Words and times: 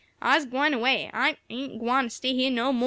I'se 0.19 0.45
gwine 0.47 0.73
away 0.73 1.11
I 1.13 1.37
ain't 1.51 1.77
gwine 1.77 2.09
stay 2.09 2.33
heah 2.33 2.49
no 2.49 2.73
mo'!" 2.73 2.79